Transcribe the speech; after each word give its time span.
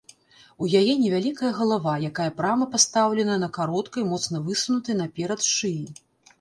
У 0.63 0.69
яе 0.79 0.93
невялікая 1.01 1.51
галава, 1.59 1.93
якая 2.09 2.25
прама 2.41 2.65
пастаўлена 2.77 3.37
на 3.45 3.53
кароткай, 3.61 4.09
моцна 4.15 4.45
высунутай 4.51 5.01
наперад 5.07 5.49
шыі. 5.55 5.83